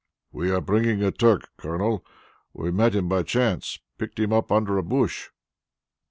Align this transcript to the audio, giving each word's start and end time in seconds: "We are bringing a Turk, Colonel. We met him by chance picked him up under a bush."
"We 0.31 0.49
are 0.49 0.61
bringing 0.61 1.03
a 1.03 1.11
Turk, 1.11 1.49
Colonel. 1.57 2.03
We 2.53 2.71
met 2.71 2.95
him 2.95 3.07
by 3.07 3.21
chance 3.21 3.77
picked 3.99 4.19
him 4.19 4.33
up 4.33 4.51
under 4.51 4.79
a 4.79 4.83
bush." 4.83 5.29